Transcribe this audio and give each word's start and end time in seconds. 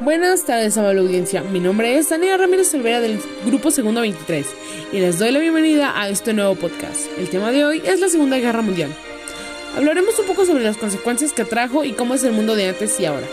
Buenas 0.00 0.44
tardes, 0.44 0.78
amable 0.78 1.00
audiencia. 1.00 1.42
Mi 1.42 1.58
nombre 1.58 1.98
es 1.98 2.08
Daniela 2.08 2.36
Ramírez 2.36 2.72
Olvera 2.72 3.00
del 3.00 3.20
Grupo 3.44 3.72
Segundo 3.72 4.00
23 4.00 4.46
y 4.92 5.00
les 5.00 5.18
doy 5.18 5.32
la 5.32 5.40
bienvenida 5.40 6.00
a 6.00 6.08
este 6.08 6.32
nuevo 6.32 6.54
podcast. 6.54 7.08
El 7.18 7.28
tema 7.28 7.50
de 7.50 7.64
hoy 7.64 7.82
es 7.84 7.98
la 7.98 8.08
Segunda 8.08 8.38
Guerra 8.38 8.62
Mundial. 8.62 8.94
Hablaremos 9.76 10.16
un 10.20 10.26
poco 10.26 10.46
sobre 10.46 10.62
las 10.62 10.76
consecuencias 10.76 11.32
que 11.32 11.44
trajo 11.44 11.82
y 11.82 11.94
cómo 11.94 12.14
es 12.14 12.22
el 12.22 12.30
mundo 12.30 12.54
de 12.54 12.68
antes 12.68 13.00
y 13.00 13.06
ahora. 13.06 13.26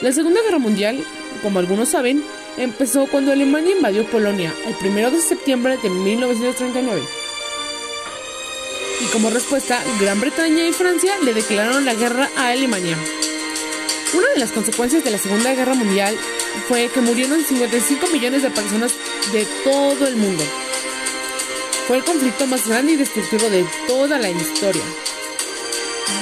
La 0.00 0.10
Segunda 0.12 0.40
Guerra 0.40 0.58
Mundial, 0.58 1.04
como 1.42 1.58
algunos 1.58 1.90
saben, 1.90 2.24
empezó 2.56 3.06
cuando 3.06 3.32
Alemania 3.32 3.76
invadió 3.76 4.06
Polonia 4.06 4.54
el 4.66 4.88
1 4.88 5.10
de 5.10 5.20
septiembre 5.20 5.76
de 5.82 5.90
1939. 5.90 7.02
Y 9.02 9.12
como 9.12 9.28
respuesta, 9.28 9.78
Gran 10.00 10.18
Bretaña 10.18 10.66
y 10.66 10.72
Francia 10.72 11.12
le 11.22 11.34
declararon 11.34 11.84
la 11.84 11.94
guerra 11.94 12.30
a 12.38 12.48
Alemania. 12.48 12.96
Una 14.14 14.26
de 14.28 14.38
las 14.38 14.52
consecuencias 14.52 15.04
de 15.04 15.10
la 15.10 15.18
Segunda 15.18 15.52
Guerra 15.52 15.74
Mundial 15.74 16.16
fue 16.66 16.88
que 16.88 17.00
murieron 17.00 17.44
55 17.44 18.06
millones 18.08 18.42
de 18.42 18.50
personas 18.50 18.94
de 19.32 19.46
todo 19.64 20.06
el 20.06 20.16
mundo. 20.16 20.42
Fue 21.86 21.98
el 21.98 22.04
conflicto 22.04 22.46
más 22.46 22.66
grande 22.66 22.92
y 22.92 22.96
destructivo 22.96 23.50
de 23.50 23.66
toda 23.86 24.18
la 24.18 24.30
historia. 24.30 24.82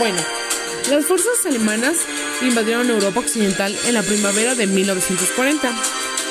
Bueno, 0.01 0.19
las 0.91 1.07
fuerzas 1.07 1.47
alemanas 1.47 1.99
invadieron 2.43 2.91
Europa 2.91 3.21
Occidental 3.21 3.77
en 3.87 3.95
la 3.95 4.03
primavera 4.03 4.57
de 4.57 4.67
1940, 4.67 5.73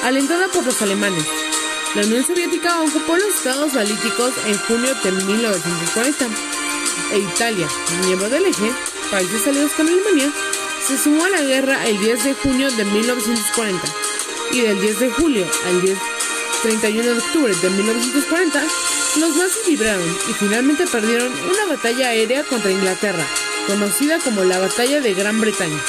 alentada 0.04 0.50
por 0.50 0.66
los 0.66 0.82
alemanes. 0.82 1.24
La 1.96 2.02
Unión 2.02 2.26
Soviética 2.26 2.82
ocupó 2.82 3.16
los 3.16 3.34
estados 3.34 3.74
balíticos 3.74 4.34
en 4.46 4.58
junio 4.58 4.94
de 5.02 5.12
1940 5.12 6.26
e 7.14 7.20
Italia, 7.20 7.68
miembro 8.06 8.30
del 8.30 8.46
eje, 8.46 8.72
países 9.10 9.48
aliados 9.48 9.72
con 9.72 9.88
Alemania, 9.88 10.32
se 10.88 10.98
sumó 11.00 11.26
a 11.26 11.30
la 11.30 11.42
guerra 11.42 11.84
el 11.88 11.98
10 12.00 12.24
de 12.26 12.34
junio 12.36 12.70
de 12.70 12.86
1940 12.86 13.88
y 14.52 14.62
del 14.62 14.80
10 14.80 15.00
de 15.00 15.10
julio 15.10 15.48
al 15.68 15.82
10, 15.82 15.98
31 16.62 17.04
de 17.04 17.18
octubre 17.18 17.56
de 17.56 17.70
1940 17.72 18.64
los 19.20 19.36
nazis 19.36 19.68
libraron 19.68 20.08
y 20.30 20.34
finalmente 20.34 20.86
perdieron 20.86 21.34
una 21.34 21.66
batalla 21.76 22.10
aérea 22.10 22.44
contra 22.44 22.70
Inglaterra, 22.70 23.26
conocida 23.66 24.20
como 24.20 24.44
la 24.44 24.60
Batalla 24.60 25.02
de 25.02 25.14
Gran 25.16 25.42
Bretaña. 25.42 25.80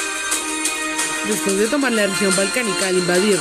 Después 1.27 1.57
de 1.57 1.67
tomar 1.67 1.91
la 1.91 2.07
región 2.07 2.35
balcánica 2.35 2.87
al 2.87 2.97
invadir 2.97 3.39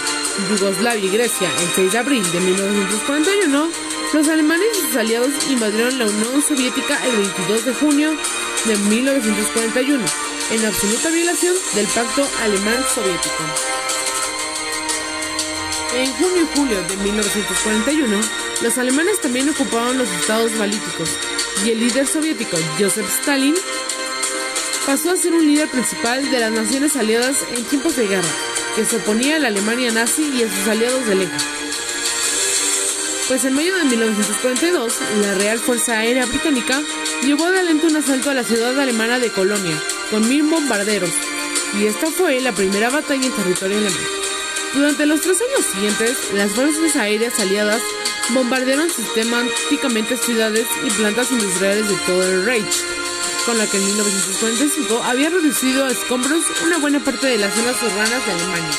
Yugoslavia 0.50 1.04
y 1.04 1.08
Grecia 1.08 1.48
el 1.62 1.68
6 1.74 1.92
de 1.92 1.98
abril 1.98 2.32
de 2.32 2.40
1941, 2.40 3.70
los 4.12 4.28
alemanes 4.28 4.66
y 4.76 4.86
sus 4.88 4.96
aliados 4.96 5.32
invadieron 5.48 5.98
la 5.98 6.04
Unión 6.04 6.42
Soviética 6.42 6.98
el 7.06 7.16
22 7.16 7.64
de 7.64 7.74
junio 7.74 8.10
de 8.66 8.76
1941 8.76 10.25
en 10.50 10.64
absoluta 10.64 11.10
violación 11.10 11.54
del 11.74 11.86
pacto 11.88 12.28
alemán-soviético. 12.42 13.44
En 15.96 16.12
junio 16.12 16.42
y 16.42 16.56
julio 16.56 16.82
de 16.82 16.96
1941, 16.98 18.20
los 18.62 18.78
alemanes 18.78 19.20
también 19.20 19.48
ocuparon 19.48 19.98
los 19.98 20.08
estados 20.08 20.56
balíticos 20.58 21.10
y 21.64 21.70
el 21.70 21.80
líder 21.80 22.06
soviético 22.06 22.56
Joseph 22.78 23.08
Stalin 23.20 23.54
pasó 24.84 25.10
a 25.10 25.16
ser 25.16 25.32
un 25.32 25.46
líder 25.46 25.68
principal 25.68 26.30
de 26.30 26.38
las 26.38 26.52
naciones 26.52 26.96
aliadas 26.96 27.38
en 27.56 27.64
tiempos 27.64 27.96
de 27.96 28.06
guerra, 28.06 28.28
que 28.76 28.84
se 28.84 28.96
oponía 28.96 29.36
a 29.36 29.38
la 29.38 29.48
Alemania 29.48 29.90
nazi 29.90 30.22
y 30.22 30.42
a 30.42 30.48
sus 30.48 30.68
aliados 30.68 31.06
del 31.06 31.22
eje. 31.22 31.36
Pues 33.26 33.44
en 33.44 33.54
mayo 33.54 33.76
de 33.76 33.84
1942, 33.84 34.94
la 35.22 35.34
Real 35.34 35.58
Fuerza 35.58 35.98
Aérea 35.98 36.26
Británica 36.26 36.80
llevó 37.24 37.46
adelante 37.46 37.86
un 37.86 37.96
asalto 37.96 38.30
a 38.30 38.34
la 38.34 38.44
ciudad 38.44 38.78
alemana 38.78 39.18
de 39.18 39.32
Colonia, 39.32 39.76
con 40.10 40.28
mil 40.28 40.44
bombarderos, 40.44 41.10
y 41.78 41.86
esta 41.86 42.10
fue 42.10 42.40
la 42.40 42.52
primera 42.52 42.90
batalla 42.90 43.26
en 43.26 43.32
territorio 43.32 43.78
alemán. 43.78 44.06
Durante 44.74 45.06
los 45.06 45.20
tres 45.20 45.38
años 45.40 45.66
siguientes, 45.72 46.32
las 46.34 46.52
fuerzas 46.52 46.96
aéreas 46.96 47.38
aliadas 47.40 47.80
bombardearon 48.30 48.90
sistemáticamente 48.90 50.16
ciudades 50.16 50.66
y 50.84 50.90
plantas 50.90 51.30
industriales 51.30 51.88
de 51.88 51.96
todo 52.06 52.22
el 52.22 52.44
Reich, 52.44 52.84
con 53.46 53.56
la 53.58 53.66
que 53.66 53.76
en 53.76 53.86
1945 53.86 55.02
había 55.04 55.30
reducido 55.30 55.84
a 55.84 55.90
escombros 55.90 56.44
una 56.64 56.78
buena 56.78 57.00
parte 57.00 57.26
de 57.26 57.38
las 57.38 57.54
zonas 57.54 57.82
urbanas 57.82 58.26
de 58.26 58.32
Alemania. 58.32 58.78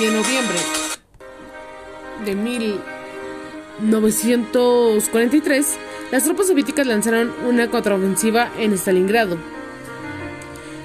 Y 0.00 0.04
en 0.04 0.14
noviembre 0.14 0.58
de 2.24 2.93
1943, 3.80 5.78
las 6.12 6.24
tropas 6.24 6.46
soviéticas 6.46 6.86
lanzaron 6.86 7.32
una 7.46 7.68
contraofensiva 7.70 8.50
en 8.58 8.72
Stalingrado. 8.74 9.36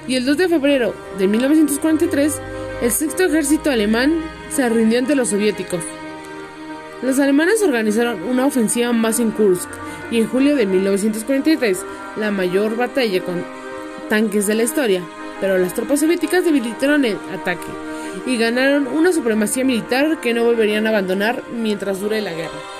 Y 0.08 0.16
el 0.16 0.24
2 0.24 0.36
de 0.36 0.48
febrero 0.48 0.94
de 1.18 1.28
1943, 1.28 2.40
el 2.82 2.90
sexto 2.90 3.24
ejército 3.24 3.70
alemán 3.70 4.24
se 4.50 4.68
rindió 4.68 4.98
ante 4.98 5.14
los 5.14 5.28
soviéticos. 5.28 5.84
Los 7.02 7.18
alemanes 7.18 7.62
organizaron 7.62 8.22
una 8.24 8.44
ofensiva 8.46 8.92
más 8.92 9.20
en 9.20 9.30
Kursk 9.30 9.68
y 10.10 10.18
en 10.18 10.26
julio 10.26 10.56
de 10.56 10.66
1943, 10.66 11.84
la 12.16 12.30
mayor 12.30 12.76
batalla 12.76 13.22
con 13.22 13.44
tanques 14.08 14.46
de 14.48 14.54
la 14.56 14.64
historia, 14.64 15.02
pero 15.40 15.56
las 15.58 15.74
tropas 15.74 16.00
soviéticas 16.00 16.44
debilitaron 16.44 17.04
el 17.04 17.16
ataque 17.32 17.68
y 18.26 18.36
ganaron 18.36 18.88
una 18.88 19.12
supremacía 19.12 19.64
militar 19.64 20.20
que 20.20 20.34
no 20.34 20.44
volverían 20.44 20.86
a 20.86 20.90
abandonar 20.90 21.44
mientras 21.54 22.00
dure 22.00 22.20
la 22.20 22.32
guerra. 22.32 22.79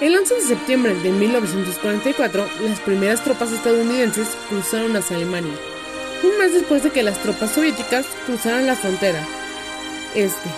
El 0.00 0.16
11 0.16 0.34
de 0.34 0.40
septiembre 0.40 0.94
de 0.94 1.10
1944, 1.10 2.48
las 2.62 2.80
primeras 2.80 3.22
tropas 3.22 3.52
estadounidenses 3.52 4.28
cruzaron 4.48 4.96
hacia 4.96 5.16
Alemania, 5.16 5.54
un 6.22 6.38
mes 6.38 6.52
después 6.52 6.82
de 6.82 6.90
que 6.90 7.02
las 7.02 7.22
tropas 7.22 7.52
soviéticas 7.52 8.06
cruzaran 8.26 8.66
la 8.66 8.76
frontera 8.76 9.24
este. 10.14 10.48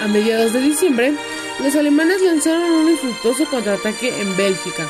A 0.00 0.08
mediados 0.08 0.52
de 0.52 0.60
diciembre, 0.60 1.14
los 1.62 1.74
alemanes 1.74 2.20
lanzaron 2.22 2.62
un 2.62 2.90
infructuoso 2.90 3.44
contraataque 3.46 4.20
en 4.20 4.36
Bélgica 4.36 4.88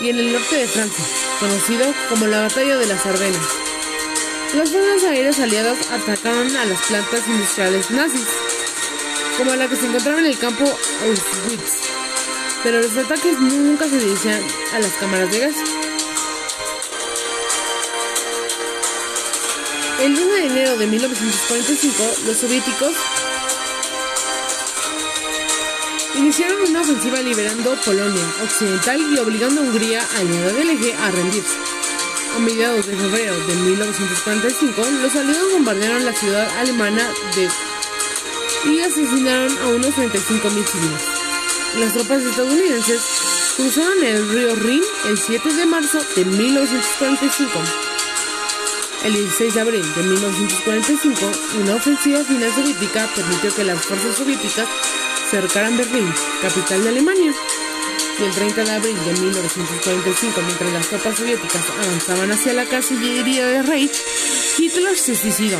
y 0.00 0.10
en 0.10 0.18
el 0.18 0.32
norte 0.32 0.56
de 0.56 0.66
Francia, 0.66 1.04
conocido 1.40 1.86
como 2.08 2.26
la 2.26 2.42
Batalla 2.42 2.76
de 2.76 2.86
las 2.86 3.04
Ardenas. 3.06 3.48
Las 4.56 4.70
fuerzas 4.70 5.04
aéreas 5.04 5.40
aliadas 5.40 5.90
atacaron 5.90 6.56
a 6.56 6.64
las 6.66 6.80
plantas 6.82 7.26
industriales 7.28 7.90
nazis, 7.90 8.28
como 9.38 9.54
la 9.56 9.68
que 9.68 9.76
se 9.76 9.86
encontraba 9.86 10.20
en 10.20 10.26
el 10.26 10.38
campo 10.38 10.64
Auschwitz, 10.64 11.93
pero 12.64 12.80
los 12.80 12.96
ataques 12.96 13.38
nunca 13.38 13.86
se 13.86 13.98
dirigían 13.98 14.42
a 14.72 14.78
las 14.80 14.92
cámaras 14.92 15.30
de 15.30 15.38
gas. 15.38 15.54
El 20.00 20.12
1 20.12 20.32
de 20.32 20.46
enero 20.46 20.76
de 20.78 20.86
1945, 20.86 22.02
los 22.26 22.36
soviéticos 22.38 22.94
iniciaron 26.16 26.62
una 26.70 26.80
ofensiva 26.80 27.20
liberando 27.20 27.76
Polonia 27.84 28.24
Occidental 28.42 29.00
y 29.12 29.18
obligando 29.18 29.60
a 29.60 29.64
Hungría, 29.64 30.02
aliada 30.16 30.52
del 30.54 30.70
eje, 30.70 30.94
a 30.94 31.10
rendirse. 31.10 31.56
A 32.34 32.38
mediados 32.38 32.86
de 32.86 32.96
febrero 32.96 33.36
de 33.46 33.54
1945, 33.56 34.82
los 35.02 35.14
aliados 35.14 35.52
bombardearon 35.52 36.04
la 36.04 36.14
ciudad 36.14 36.48
alemana 36.58 37.10
de 37.36 37.48
y 38.70 38.80
asesinaron 38.80 39.56
a 39.58 39.68
unos 39.68 39.94
35.000 39.94 40.64
civiles. 40.64 41.13
Las 41.78 41.92
tropas 41.92 42.22
estadounidenses 42.22 43.02
cruzaron 43.56 44.04
el 44.04 44.28
río 44.28 44.54
Rin 44.54 44.82
el 45.06 45.18
7 45.18 45.52
de 45.54 45.66
marzo 45.66 45.98
de 46.14 46.24
1945. 46.24 47.50
El 49.04 49.12
16 49.12 49.54
de 49.54 49.60
abril 49.60 49.94
de 49.94 50.02
1945, 50.04 51.32
una 51.62 51.74
ofensiva 51.74 52.22
final 52.22 52.52
soviética 52.54 53.10
permitió 53.16 53.54
que 53.54 53.64
las 53.64 53.84
fuerzas 53.84 54.16
soviéticas 54.16 54.68
cercaran 55.30 55.76
Berlín, 55.76 56.08
capital 56.40 56.84
de 56.84 56.88
Alemania. 56.90 57.34
Y 58.20 58.22
el 58.22 58.30
30 58.30 58.64
de 58.64 58.70
abril 58.70 58.96
de 59.04 59.12
1945, 59.20 60.42
mientras 60.42 60.72
las 60.72 60.88
tropas 60.88 61.16
soviéticas 61.18 61.62
avanzaban 61.82 62.30
hacia 62.30 62.52
la 62.52 62.66
Cancillería 62.66 63.46
de 63.48 63.62
Reich, 63.62 64.00
Hitler 64.58 64.96
se 64.96 65.16
suicidó. 65.16 65.58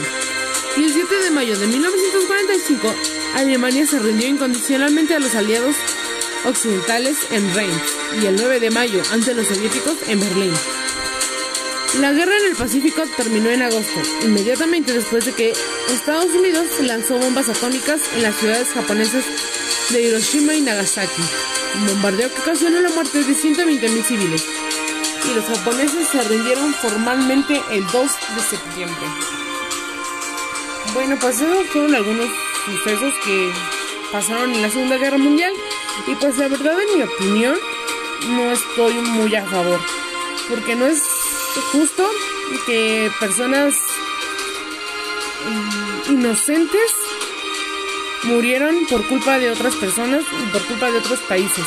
Y 0.77 0.85
el 0.85 0.93
7 0.93 1.15
de 1.25 1.31
mayo 1.33 1.59
de 1.59 1.67
1945, 1.67 2.95
Alemania 3.35 3.85
se 3.85 3.99
rindió 3.99 4.29
incondicionalmente 4.29 5.15
a 5.15 5.19
los 5.19 5.35
aliados 5.35 5.75
occidentales 6.47 7.17
en 7.31 7.55
Reims 7.55 7.83
y 8.23 8.27
el 8.27 8.37
9 8.37 8.61
de 8.61 8.71
mayo 8.71 9.03
ante 9.13 9.35
los 9.35 9.47
soviéticos 9.47 9.97
en 10.09 10.21
Berlín. 10.21 10.53
La 12.01 12.13
guerra 12.13 12.37
en 12.37 12.47
el 12.47 12.57
Pacífico 12.57 13.03
terminó 13.17 13.51
en 13.51 13.63
agosto, 13.63 14.01
inmediatamente 14.23 14.93
después 14.93 15.25
de 15.27 15.33
que 15.33 15.53
Estados 15.93 16.33
Unidos 16.33 16.67
lanzó 16.81 17.19
bombas 17.19 17.49
atómicas 17.49 18.01
en 18.17 18.23
las 18.23 18.35
ciudades 18.37 18.69
japonesas 18.69 19.25
de 19.91 20.03
Hiroshima 20.03 20.55
y 20.55 20.61
Nagasaki, 20.61 21.23
un 21.79 21.87
bombardeo 21.87 22.33
que 22.35 22.41
ocasionó 22.41 22.81
la 22.81 22.91
muerte 22.91 23.23
de 23.23 23.33
120.000 23.33 24.03
civiles. 24.03 24.45
Y 25.31 25.35
los 25.35 25.45
japoneses 25.45 26.09
se 26.09 26.23
rindieron 26.25 26.75
formalmente 26.75 27.63
el 27.71 27.87
2 27.87 27.93
de 27.93 28.43
septiembre. 28.43 29.07
Bueno, 30.95 31.17
pues 31.21 31.41
esos 31.41 31.67
fueron 31.69 31.95
algunos 31.95 32.29
sucesos 32.67 33.15
que 33.25 33.51
pasaron 34.11 34.53
en 34.55 34.63
la 34.63 34.71
Segunda 34.71 34.97
Guerra 34.97 35.19
Mundial. 35.19 35.53
Y 36.07 36.15
pues 36.17 36.37
la 36.37 36.49
verdad, 36.49 36.77
en 36.81 36.99
mi 36.99 37.03
opinión, 37.03 37.57
no 38.31 38.53
estoy 38.53 38.95
muy 38.95 39.35
a 39.35 39.45
favor. 39.45 39.81
Porque 40.49 40.75
no 40.77 40.87
es 40.87 41.03
justo 41.73 42.09
que 42.67 43.11
personas 43.21 43.75
mm, 45.47 46.13
inocentes 46.13 46.93
murieron 48.25 48.87
por 48.87 49.07
culpa 49.07 49.39
de 49.39 49.51
otras 49.51 49.75
personas 49.77 50.23
y 50.23 50.51
por 50.51 50.65
culpa 50.67 50.91
de 50.91 50.99
otros 50.99 51.21
países. 51.21 51.65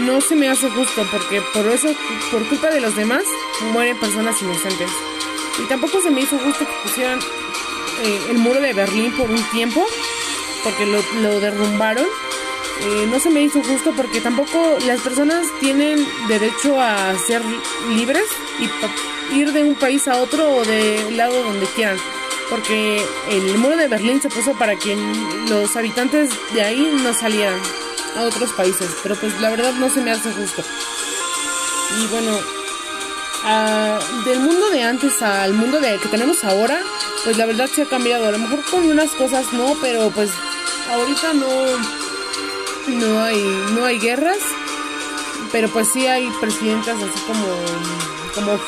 No 0.00 0.20
se 0.20 0.36
me 0.36 0.48
hace 0.48 0.70
justo 0.70 1.06
porque 1.10 1.42
por 1.52 1.68
eso, 1.68 1.88
por 2.30 2.46
culpa 2.48 2.70
de 2.70 2.80
los 2.80 2.96
demás, 2.96 3.24
mueren 3.72 3.98
personas 3.98 4.40
inocentes. 4.40 4.90
Y 5.62 5.68
tampoco 5.68 6.00
se 6.00 6.10
me 6.10 6.22
hizo 6.22 6.38
justo 6.38 6.64
que 6.64 6.88
pusieran 6.88 7.18
eh, 7.18 8.26
el 8.30 8.38
muro 8.38 8.60
de 8.60 8.72
Berlín 8.72 9.12
por 9.12 9.30
un 9.30 9.42
tiempo, 9.50 9.84
porque 10.64 10.86
lo, 10.86 11.02
lo 11.20 11.40
derrumbaron. 11.40 12.06
Eh, 12.82 13.06
no 13.10 13.20
se 13.20 13.30
me 13.30 13.42
hizo 13.42 13.62
justo 13.62 13.92
porque 13.94 14.20
tampoco 14.20 14.78
las 14.86 15.00
personas 15.00 15.46
tienen 15.60 16.06
derecho 16.28 16.80
a 16.80 17.14
ser 17.26 17.42
libres 17.94 18.24
y 18.58 19.36
ir 19.38 19.52
de 19.52 19.62
un 19.62 19.74
país 19.74 20.08
a 20.08 20.16
otro 20.16 20.56
o 20.56 20.64
del 20.64 21.16
lado 21.16 21.42
donde 21.42 21.66
quieran 21.66 21.98
porque 22.50 23.00
el 23.30 23.58
muro 23.58 23.76
de 23.76 23.86
Berlín 23.86 24.20
se 24.20 24.28
puso 24.28 24.54
para 24.54 24.76
que 24.76 24.96
los 25.48 25.76
habitantes 25.76 26.30
de 26.52 26.62
ahí 26.62 26.98
no 27.02 27.14
salieran 27.14 27.58
a 28.16 28.22
otros 28.22 28.52
países, 28.52 28.90
pero 29.04 29.14
pues 29.14 29.40
la 29.40 29.50
verdad 29.50 29.72
no 29.74 29.88
se 29.88 30.00
me 30.00 30.10
hace 30.10 30.32
justo. 30.32 30.64
Y 31.96 32.06
bueno, 32.08 32.36
del 34.24 34.40
mundo 34.40 34.68
de 34.70 34.82
antes 34.82 35.22
al 35.22 35.54
mundo 35.54 35.80
de 35.80 35.96
que 35.98 36.08
tenemos 36.08 36.42
ahora, 36.42 36.82
pues 37.24 37.36
la 37.36 37.46
verdad 37.46 37.68
se 37.72 37.82
ha 37.82 37.86
cambiado. 37.86 38.26
A 38.26 38.32
lo 38.32 38.38
mejor 38.38 38.64
con 38.64 38.84
unas 38.88 39.10
cosas 39.12 39.52
no, 39.52 39.76
pero 39.80 40.10
pues 40.10 40.30
ahorita 40.90 41.32
no, 41.34 41.46
no 42.90 43.22
hay, 43.22 43.42
no 43.74 43.84
hay 43.84 43.98
guerras, 43.98 44.38
pero 45.52 45.68
pues 45.68 45.88
sí 45.88 46.06
hay 46.06 46.28
presidentas 46.40 46.96
así 46.96 47.20
como, 47.26 47.46
como. 48.34 48.60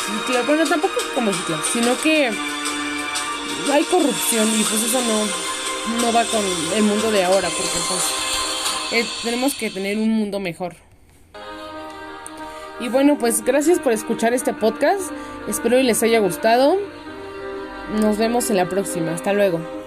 Bueno, 0.46 0.64
tampoco 0.68 0.94
como 1.14 1.30
Hitler, 1.30 1.58
sino 1.72 1.96
que 2.00 2.30
hay 3.72 3.84
corrupción 3.84 4.48
y 4.48 4.62
pues 4.64 4.82
eso 4.82 5.00
no, 5.00 6.02
no 6.02 6.12
va 6.12 6.24
con 6.24 6.44
el 6.74 6.82
mundo 6.82 7.10
de 7.10 7.24
ahora, 7.24 7.48
porque 7.48 7.78
pues 7.88 8.22
eh, 8.92 9.06
tenemos 9.22 9.54
que 9.54 9.70
tener 9.70 9.98
un 9.98 10.10
mundo 10.10 10.40
mejor. 10.40 10.74
Y 12.80 12.88
bueno, 12.88 13.16
pues 13.18 13.44
gracias 13.44 13.78
por 13.78 13.92
escuchar 13.92 14.34
este 14.34 14.52
podcast. 14.52 15.12
Espero 15.48 15.78
y 15.78 15.84
les 15.84 16.02
haya 16.02 16.18
gustado. 16.18 16.76
Nos 18.00 18.18
vemos 18.18 18.50
en 18.50 18.56
la 18.56 18.68
próxima. 18.68 19.12
Hasta 19.14 19.32
luego. 19.32 19.81